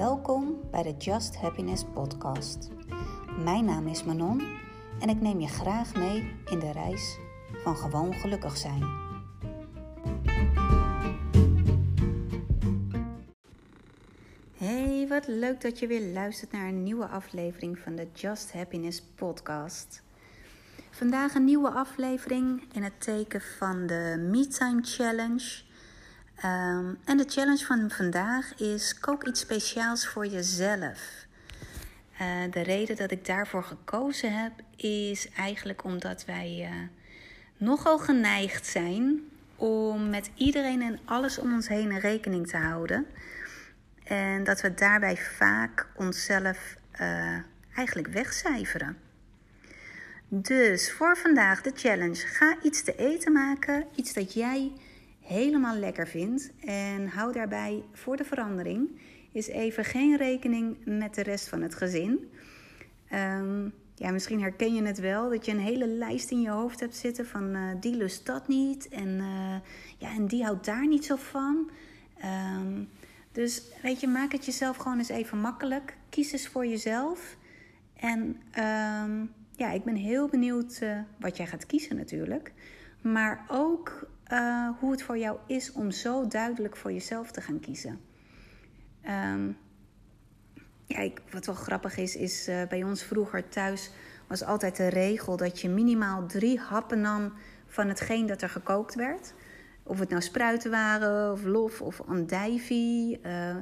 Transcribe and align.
Welkom 0.00 0.60
bij 0.70 0.82
de 0.82 0.94
Just 0.98 1.36
Happiness 1.36 1.84
Podcast. 1.84 2.70
Mijn 3.44 3.64
naam 3.64 3.86
is 3.86 4.04
Manon 4.04 4.42
en 5.00 5.08
ik 5.08 5.20
neem 5.20 5.40
je 5.40 5.46
graag 5.46 5.94
mee 5.94 6.34
in 6.44 6.58
de 6.58 6.72
reis 6.72 7.18
van 7.62 7.76
gewoon 7.76 8.14
gelukkig 8.14 8.56
zijn. 8.56 8.82
Hey, 14.56 15.06
wat 15.08 15.26
leuk 15.26 15.60
dat 15.60 15.78
je 15.78 15.86
weer 15.86 16.12
luistert 16.12 16.52
naar 16.52 16.68
een 16.68 16.82
nieuwe 16.82 17.06
aflevering 17.06 17.78
van 17.78 17.96
de 17.96 18.08
Just 18.14 18.52
Happiness 18.52 19.02
Podcast. 19.14 20.02
Vandaag 20.90 21.34
een 21.34 21.44
nieuwe 21.44 21.70
aflevering 21.70 22.62
in 22.72 22.82
het 22.82 23.00
teken 23.00 23.40
van 23.40 23.86
de 23.86 24.26
MeTime 24.30 24.82
Challenge. 24.82 25.68
Um, 26.44 26.98
en 27.04 27.16
de 27.16 27.24
challenge 27.26 27.64
van 27.64 27.90
vandaag 27.90 28.54
is: 28.58 28.98
kook 28.98 29.26
iets 29.26 29.40
speciaals 29.40 30.06
voor 30.06 30.26
jezelf. 30.26 31.26
Uh, 32.20 32.50
de 32.50 32.60
reden 32.60 32.96
dat 32.96 33.10
ik 33.10 33.26
daarvoor 33.26 33.64
gekozen 33.64 34.42
heb, 34.42 34.52
is 34.76 35.28
eigenlijk 35.36 35.84
omdat 35.84 36.24
wij 36.24 36.68
uh, 36.70 36.88
nogal 37.56 37.98
geneigd 37.98 38.66
zijn 38.66 39.20
om 39.56 40.10
met 40.10 40.30
iedereen 40.34 40.82
en 40.82 40.98
alles 41.04 41.38
om 41.38 41.52
ons 41.52 41.68
heen 41.68 41.98
rekening 41.98 42.48
te 42.48 42.56
houden. 42.56 43.06
En 44.04 44.44
dat 44.44 44.60
we 44.60 44.74
daarbij 44.74 45.16
vaak 45.16 45.86
onszelf 45.96 46.76
uh, 47.00 47.36
eigenlijk 47.74 48.08
wegcijferen. 48.08 48.96
Dus 50.28 50.92
voor 50.92 51.16
vandaag 51.16 51.62
de 51.62 51.72
challenge: 51.74 52.26
ga 52.26 52.56
iets 52.62 52.82
te 52.82 52.96
eten 52.96 53.32
maken, 53.32 53.84
iets 53.94 54.12
dat 54.12 54.32
jij 54.32 54.72
helemaal 55.30 55.76
lekker 55.76 56.08
vindt. 56.08 56.52
En 56.64 57.08
hou 57.08 57.32
daarbij 57.32 57.82
voor 57.92 58.16
de 58.16 58.24
verandering 58.24 59.00
is 59.32 59.46
even 59.46 59.84
geen 59.84 60.16
rekening 60.16 60.76
met 60.84 61.14
de 61.14 61.22
rest 61.22 61.48
van 61.48 61.62
het 61.62 61.74
gezin. 61.74 62.30
Um, 63.12 63.72
ja, 63.94 64.10
misschien 64.10 64.40
herken 64.40 64.74
je 64.74 64.82
het 64.82 64.98
wel 64.98 65.30
dat 65.30 65.44
je 65.44 65.52
een 65.52 65.58
hele 65.58 65.86
lijst 65.86 66.30
in 66.30 66.40
je 66.40 66.50
hoofd 66.50 66.80
hebt 66.80 66.96
zitten 66.96 67.26
van 67.26 67.56
uh, 67.56 67.62
die 67.80 67.96
lust 67.96 68.26
dat 68.26 68.48
niet 68.48 68.88
en, 68.88 69.08
uh, 69.08 69.54
ja, 69.98 70.14
en 70.14 70.26
die 70.26 70.44
houdt 70.44 70.64
daar 70.64 70.86
niet 70.86 71.04
zo 71.04 71.16
van. 71.16 71.70
Um, 72.58 72.88
dus 73.32 73.62
weet 73.82 74.00
je, 74.00 74.08
maak 74.08 74.32
het 74.32 74.44
jezelf 74.44 74.76
gewoon 74.76 74.98
eens 74.98 75.08
even 75.08 75.38
makkelijk. 75.38 75.96
Kies 76.08 76.32
eens 76.32 76.48
voor 76.48 76.66
jezelf. 76.66 77.36
En 77.96 78.20
um, 78.58 79.32
ja, 79.56 79.70
ik 79.70 79.84
ben 79.84 79.94
heel 79.94 80.28
benieuwd 80.28 80.80
uh, 80.82 80.98
wat 81.18 81.36
jij 81.36 81.46
gaat 81.46 81.66
kiezen 81.66 81.96
natuurlijk. 81.96 82.52
Maar 83.00 83.44
ook 83.48 84.08
uh, 84.32 84.68
hoe 84.78 84.90
het 84.90 85.02
voor 85.02 85.18
jou 85.18 85.38
is 85.46 85.72
om 85.72 85.90
zo 85.90 86.26
duidelijk 86.26 86.76
voor 86.76 86.92
jezelf 86.92 87.30
te 87.30 87.40
gaan 87.40 87.60
kiezen. 87.60 88.00
Um, 89.08 89.56
ja, 90.86 91.08
wat 91.30 91.46
wel 91.46 91.54
grappig 91.54 91.96
is, 91.96 92.16
is 92.16 92.48
uh, 92.48 92.62
bij 92.68 92.82
ons 92.82 93.02
vroeger 93.02 93.48
thuis 93.48 93.90
was 94.26 94.44
altijd 94.44 94.76
de 94.76 94.88
regel 94.88 95.36
dat 95.36 95.60
je 95.60 95.68
minimaal 95.68 96.26
drie 96.26 96.58
happen 96.58 97.00
nam 97.00 97.32
van 97.66 97.88
hetgeen 97.88 98.26
dat 98.26 98.42
er 98.42 98.48
gekookt 98.48 98.94
werd. 98.94 99.34
Of 99.82 99.98
het 99.98 100.08
nou 100.08 100.22
spruiten 100.22 100.70
waren, 100.70 101.32
of 101.32 101.44
lof, 101.44 101.80
of 101.80 102.00
andijvie. 102.00 103.20
Uh, 103.26 103.56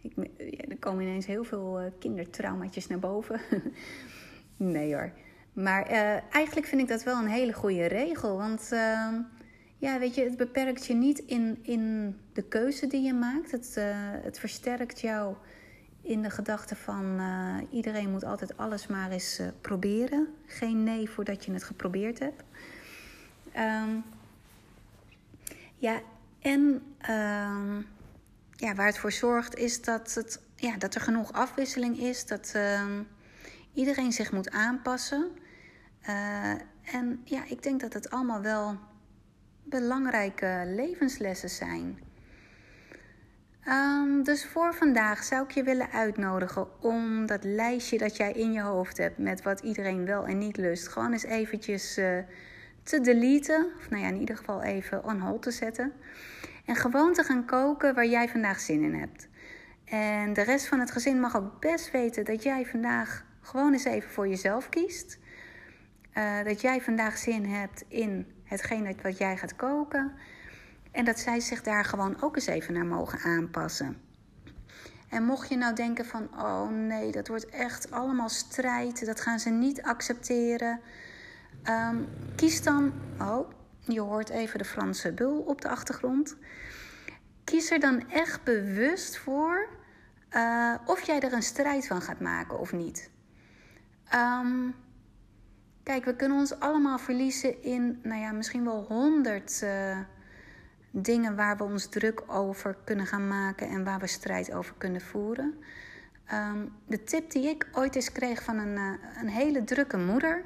ik, 0.00 0.12
ja, 0.36 0.64
er 0.68 0.78
komen 0.78 1.02
ineens 1.02 1.26
heel 1.26 1.44
veel 1.44 1.92
kindertraumaatjes 1.98 2.86
naar 2.86 2.98
boven. 2.98 3.40
nee 4.56 4.94
hoor. 4.94 5.12
Maar 5.52 5.82
eigenlijk 6.30 6.66
vind 6.66 6.80
ik 6.80 6.88
dat 6.88 7.02
wel 7.02 7.18
een 7.18 7.28
hele 7.28 7.52
goede 7.52 7.86
regel. 7.86 8.36
Want 8.36 8.68
uh, 8.72 9.08
ja, 9.78 9.98
weet 9.98 10.14
je, 10.14 10.22
het 10.22 10.36
beperkt 10.36 10.86
je 10.86 10.94
niet 10.94 11.18
in, 11.18 11.58
in 11.62 12.16
de 12.32 12.42
keuze 12.42 12.86
die 12.86 13.02
je 13.02 13.14
maakt. 13.14 13.50
Het, 13.50 13.74
uh, 13.78 13.84
het 14.00 14.38
versterkt 14.38 15.00
jou 15.00 15.34
in 16.02 16.22
de 16.22 16.30
gedachte 16.30 16.76
van 16.76 17.20
iedereen 17.70 18.10
moet 18.10 18.24
altijd 18.24 18.56
alles 18.56 18.86
maar 18.86 19.10
eens 19.10 19.40
proberen. 19.60 20.34
Geen 20.46 20.82
nee 20.82 21.10
voordat 21.10 21.44
je 21.44 21.52
het 21.52 21.64
geprobeerd 21.64 22.18
hebt. 22.18 22.42
Um, 23.56 24.04
ja, 25.76 26.00
en 26.40 26.82
ehm, 26.98 27.76
ja, 28.56 28.74
waar 28.74 28.86
het 28.86 28.98
voor 28.98 29.12
zorgt 29.12 29.54
is 29.54 29.82
dat, 29.82 30.14
het, 30.14 30.40
ja, 30.56 30.76
dat 30.76 30.94
er 30.94 31.00
genoeg 31.00 31.32
afwisseling 31.32 31.98
is. 31.98 32.26
Dat 32.26 32.52
ehm, 32.54 33.02
iedereen 33.74 34.12
zich 34.12 34.32
moet 34.32 34.50
aanpassen. 34.50 35.30
En 36.82 37.20
ja, 37.24 37.44
ik 37.46 37.62
denk 37.62 37.80
dat 37.80 37.92
het 37.92 38.10
allemaal 38.10 38.40
wel 38.40 38.78
belangrijke 39.64 40.62
levenslessen 40.66 41.50
zijn. 41.50 41.98
Um, 43.68 44.22
dus 44.22 44.46
voor 44.46 44.74
vandaag 44.74 45.24
zou 45.24 45.44
ik 45.44 45.50
je 45.50 45.62
willen 45.62 45.90
uitnodigen 45.90 46.82
om 46.82 47.26
dat 47.26 47.44
lijstje 47.44 47.98
dat 47.98 48.16
jij 48.16 48.32
in 48.32 48.52
je 48.52 48.60
hoofd 48.60 48.98
hebt 48.98 49.18
met 49.18 49.42
wat 49.42 49.60
iedereen 49.60 50.04
wel 50.04 50.26
en 50.26 50.38
niet 50.38 50.56
lust, 50.56 50.88
gewoon 50.88 51.12
eens 51.12 51.24
eventjes 51.24 51.98
uh, 51.98 52.18
te 52.82 53.00
deleten. 53.00 53.66
Of 53.78 53.90
nou 53.90 54.02
ja, 54.02 54.08
in 54.08 54.20
ieder 54.20 54.36
geval 54.36 54.62
even 54.62 55.04
on 55.04 55.20
hold 55.20 55.42
te 55.42 55.50
zetten. 55.50 55.92
En 56.64 56.76
gewoon 56.76 57.12
te 57.12 57.22
gaan 57.22 57.44
koken 57.44 57.94
waar 57.94 58.06
jij 58.06 58.28
vandaag 58.28 58.60
zin 58.60 58.82
in 58.82 58.94
hebt. 58.94 59.28
En 59.84 60.32
de 60.32 60.42
rest 60.42 60.66
van 60.66 60.80
het 60.80 60.90
gezin 60.90 61.20
mag 61.20 61.36
ook 61.36 61.60
best 61.60 61.90
weten 61.90 62.24
dat 62.24 62.42
jij 62.42 62.66
vandaag 62.66 63.24
gewoon 63.40 63.72
eens 63.72 63.84
even 63.84 64.10
voor 64.10 64.28
jezelf 64.28 64.68
kiest. 64.68 65.18
Uh, 66.18 66.44
dat 66.44 66.60
jij 66.60 66.80
vandaag 66.80 67.18
zin 67.18 67.44
hebt 67.44 67.84
in 67.88 68.26
hetgeen 68.44 68.96
wat 69.02 69.18
jij 69.18 69.36
gaat 69.36 69.56
koken. 69.56 70.12
En 70.90 71.04
dat 71.04 71.18
zij 71.18 71.40
zich 71.40 71.62
daar 71.62 71.84
gewoon 71.84 72.22
ook 72.22 72.36
eens 72.36 72.46
even 72.46 72.74
naar 72.74 72.86
mogen 72.86 73.18
aanpassen. 73.18 73.96
En 75.08 75.24
mocht 75.24 75.48
je 75.48 75.56
nou 75.56 75.74
denken 75.74 76.06
van, 76.06 76.28
oh 76.38 76.68
nee, 76.70 77.12
dat 77.12 77.28
wordt 77.28 77.48
echt 77.48 77.90
allemaal 77.90 78.28
strijd, 78.28 79.06
dat 79.06 79.20
gaan 79.20 79.38
ze 79.38 79.50
niet 79.50 79.82
accepteren. 79.82 80.80
Um, 81.68 82.08
kies 82.36 82.62
dan, 82.62 82.92
oh, 83.20 83.50
je 83.78 84.00
hoort 84.00 84.28
even 84.28 84.58
de 84.58 84.64
Franse 84.64 85.12
bul 85.12 85.38
op 85.40 85.60
de 85.60 85.68
achtergrond. 85.68 86.36
Kies 87.44 87.70
er 87.70 87.80
dan 87.80 88.10
echt 88.10 88.44
bewust 88.44 89.16
voor 89.16 89.68
uh, 90.30 90.74
of 90.84 91.00
jij 91.02 91.20
er 91.20 91.32
een 91.32 91.42
strijd 91.42 91.86
van 91.86 92.02
gaat 92.02 92.20
maken 92.20 92.58
of 92.58 92.72
niet. 92.72 93.10
Um, 94.14 94.74
Kijk, 95.84 96.04
we 96.04 96.16
kunnen 96.16 96.38
ons 96.38 96.58
allemaal 96.58 96.98
verliezen 96.98 97.62
in, 97.62 98.00
nou 98.02 98.20
ja, 98.20 98.32
misschien 98.32 98.64
wel 98.64 98.84
honderd 98.88 99.60
uh, 99.64 99.98
dingen 100.90 101.36
waar 101.36 101.56
we 101.56 101.64
ons 101.64 101.86
druk 101.86 102.22
over 102.26 102.76
kunnen 102.84 103.06
gaan 103.06 103.28
maken 103.28 103.68
en 103.68 103.84
waar 103.84 103.98
we 103.98 104.06
strijd 104.06 104.52
over 104.52 104.74
kunnen 104.78 105.00
voeren. 105.00 105.54
Um, 106.32 106.72
de 106.86 107.04
tip 107.04 107.30
die 107.30 107.48
ik 107.48 107.68
ooit 107.72 107.94
eens 107.94 108.12
kreeg 108.12 108.42
van 108.42 108.58
een, 108.58 108.76
uh, 108.76 109.20
een 109.20 109.28
hele 109.28 109.64
drukke 109.64 109.96
moeder 109.96 110.44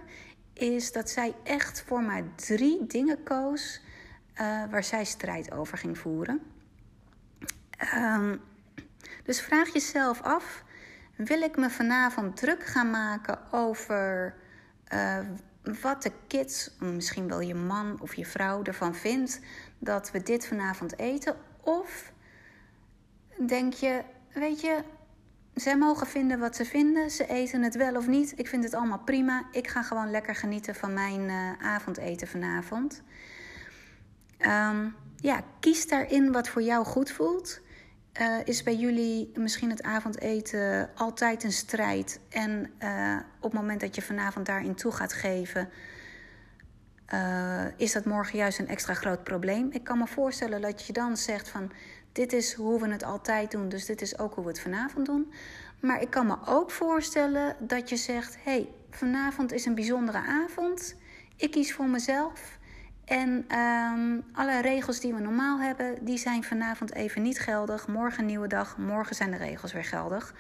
is 0.53 0.93
dat 0.93 1.11
zij 1.11 1.35
echt 1.43 1.83
voor 1.83 2.03
maar 2.03 2.23
drie 2.35 2.87
dingen 2.87 3.23
koos 3.23 3.81
uh, 4.41 4.63
waar 4.71 4.85
zij 4.85 5.05
strijd 5.05 5.53
over 5.53 5.79
ging 5.79 5.99
voeren. 5.99 6.41
Um, 7.95 8.41
dus 9.25 9.41
vraag 9.41 9.73
jezelf 9.73 10.23
af: 10.23 10.65
wil 11.17 11.43
ik 11.43 11.57
me 11.57 11.71
vanavond 11.71 12.37
druk 12.37 12.65
gaan 12.65 12.91
maken 12.91 13.53
over 13.53 14.35
uh, 14.93 15.19
wat 15.83 16.03
de 16.03 16.13
kids, 16.27 16.71
misschien 16.79 17.29
wel 17.29 17.41
je 17.41 17.55
man 17.55 18.01
of 18.01 18.15
je 18.15 18.27
vrouw, 18.27 18.63
ervan 18.63 18.95
vindt 18.95 19.41
dat 19.79 20.11
we 20.11 20.23
dit 20.23 20.47
vanavond 20.47 20.99
eten? 20.99 21.37
Of 21.61 22.13
denk 23.47 23.73
je, 23.73 24.03
weet 24.33 24.61
je, 24.61 24.83
zij 25.55 25.77
mogen 25.77 26.07
vinden 26.07 26.39
wat 26.39 26.57
ze 26.57 26.65
vinden, 26.65 27.11
ze 27.11 27.27
eten 27.27 27.63
het 27.63 27.75
wel 27.75 27.97
of 27.97 28.07
niet. 28.07 28.33
Ik 28.37 28.49
vind 28.49 28.65
het 28.65 28.75
allemaal 28.75 29.03
prima. 29.05 29.43
Ik 29.53 29.69
ga 29.69 29.83
gewoon 29.83 30.11
lekker 30.11 30.35
genieten 30.35 30.75
van 30.75 30.93
mijn 30.93 31.21
uh, 31.21 31.53
avondeten 31.53 32.29
vanavond. 32.29 33.03
Um, 34.41 34.95
ja, 35.17 35.43
kies 35.61 35.89
daarin 35.89 36.33
wat 36.33 36.49
voor 36.49 36.63
jou 36.63 36.85
goed 36.85 37.11
voelt. 37.11 37.61
Uh, 38.21 38.37
is 38.45 38.63
bij 38.63 38.77
jullie 38.77 39.31
misschien 39.35 39.71
het 39.71 39.83
avondeten 39.83 40.91
altijd 40.95 41.45
een 41.45 41.53
strijd? 41.53 42.21
En 42.29 42.71
uh, 42.83 43.17
op 43.41 43.51
het 43.51 43.61
moment 43.61 43.81
dat 43.81 43.95
je 43.95 44.03
vanavond 44.03 44.47
daarin 44.47 44.75
toe 44.75 44.93
gaat 44.93 45.13
geven, 45.13 45.69
uh, 47.15 47.65
is 47.77 47.93
dat 47.93 48.05
morgen 48.05 48.39
juist 48.39 48.59
een 48.59 48.69
extra 48.69 48.95
groot 48.95 49.25
probleem? 49.25 49.69
Ik 49.73 49.85
kan 49.85 49.99
me 49.99 50.07
voorstellen 50.07 50.61
dat 50.61 50.87
je 50.87 50.93
dan 50.93 51.17
zegt 51.17 51.49
van 51.49 51.73
dit 52.13 52.33
is 52.33 52.53
hoe 52.53 52.81
we 52.81 52.89
het 52.89 53.05
altijd 53.05 53.51
doen, 53.51 53.69
dus 53.69 53.87
dit 53.87 54.03
is 54.03 54.19
ook 54.19 54.35
hoe 54.35 54.45
we 54.45 54.51
het 54.51 54.61
vanavond 54.61 55.07
doen. 55.07 55.33
Maar 55.81 56.03
ik 56.03 56.11
kan 56.11 56.27
me 56.27 56.37
ook 56.47 56.71
voorstellen 56.71 57.57
dat 57.59 57.89
je 57.89 57.97
zegt: 57.97 58.37
hey, 58.45 58.69
vanavond 58.91 59.53
is 59.53 59.67
een 59.67 59.75
bijzondere 59.75 60.19
avond. 60.19 60.95
Ik 61.37 61.51
kies 61.51 61.73
voor 61.73 61.89
mezelf. 61.89 62.58
En 63.09 63.59
um, 63.59 64.25
alle 64.33 64.61
regels 64.61 65.01
die 65.01 65.15
we 65.15 65.21
normaal 65.21 65.61
hebben, 65.61 66.05
die 66.05 66.19
zijn 66.19 66.45
vanavond 66.45 66.95
even 66.95 67.23
niet 67.23 67.39
geldig. 67.39 67.89
Morgen 67.89 68.27
nieuwe 68.27 68.47
dag, 68.47 68.79
morgen 68.79 69.17
zijn 69.17 69.31
de 69.31 69.37
regels 69.37 69.73
weer 69.73 69.85
geldig. 69.85 70.35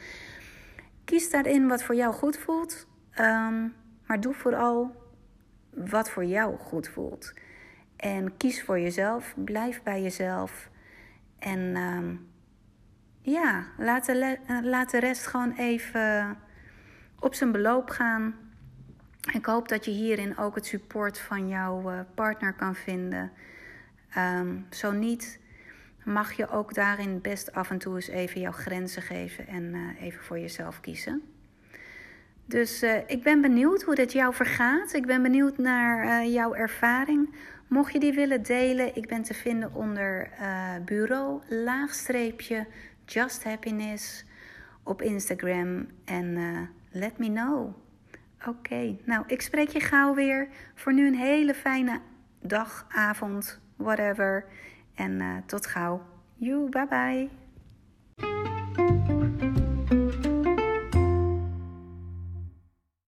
Kies 1.05 1.31
daarin 1.31 1.69
wat 1.69 1.83
voor 1.83 1.95
jou 1.95 2.15
goed 2.15 2.39
voelt. 2.39 2.87
Um, 3.21 3.75
maar 4.07 4.21
doe 4.21 4.35
vooral 4.35 4.97
wat 5.71 6.11
voor 6.11 6.25
jou 6.25 6.57
goed 6.57 6.89
voelt. 6.89 7.35
En 7.97 8.37
kies 8.37 8.63
voor 8.63 8.81
jezelf, 8.81 9.35
blijf 9.37 9.83
bij 9.83 10.03
jezelf. 10.03 10.71
En 11.39 11.77
um, 11.77 12.29
ja, 13.21 13.65
laat 13.79 14.07
de, 14.07 14.39
laat 14.63 14.91
de 14.91 14.99
rest 14.99 15.27
gewoon 15.27 15.53
even 15.53 16.37
op 17.19 17.35
zijn 17.35 17.53
beloop 17.53 17.91
gaan. 17.91 18.35
Ik 19.33 19.45
hoop 19.45 19.69
dat 19.69 19.85
je 19.85 19.91
hierin 19.91 20.39
ook 20.39 20.55
het 20.55 20.67
support 20.67 21.19
van 21.19 21.49
jouw 21.49 22.07
partner 22.15 22.53
kan 22.53 22.75
vinden. 22.75 23.33
Ehm, 24.15 24.57
zo 24.71 24.93
niet, 24.93 25.41
mag 26.05 26.33
je 26.33 26.49
ook 26.49 26.75
daarin 26.75 27.21
best 27.21 27.53
af 27.53 27.71
en 27.71 27.79
toe 27.79 27.95
eens 27.95 28.09
even 28.09 28.41
jouw 28.41 28.53
grenzen 28.53 29.03
geven 29.03 29.47
en 29.47 29.97
even 30.01 30.25
voor 30.25 30.39
jezelf 30.39 30.81
kiezen. 30.81 31.23
Dus 32.45 32.83
uh, 32.83 32.97
ik 33.07 33.23
ben 33.23 33.41
benieuwd 33.41 33.83
hoe 33.83 33.95
dit 33.95 34.13
jou 34.13 34.35
vergaat. 34.35 34.93
Ik 34.93 35.07
ben 35.07 35.23
benieuwd 35.23 35.59
naar 35.59 36.27
jouw 36.27 36.55
ervaring. 36.55 37.35
Mocht 37.67 37.93
je 37.93 38.01
die 38.01 38.13
willen 38.13 38.43
delen, 38.43 38.97
ik 38.97 39.07
ben 39.07 39.23
te 39.23 39.35
vinden 39.35 39.75
onder 39.75 40.31
bureau 40.85 41.43
laagstreepje 41.49 42.67
just 43.05 43.45
happiness 43.45 44.25
op 44.83 45.03
Instagram 45.03 45.87
en 46.05 46.39
let 46.91 47.19
me 47.19 47.27
know. 47.27 47.75
Oké, 48.47 48.97
nou 49.05 49.25
ik 49.27 49.43
spreek 49.43 49.69
je 49.69 49.81
gauw 49.81 50.15
weer. 50.15 50.49
Voor 50.75 50.95
nu 50.95 51.07
een 51.07 51.15
hele 51.15 51.55
fijne 51.55 52.01
dag, 52.41 52.87
avond, 52.89 53.61
whatever. 53.77 54.45
En 54.95 55.43
tot 55.47 55.67
gauw. 55.67 56.03
You, 56.35 56.69
bye 56.69 56.87
bye. 56.87 57.48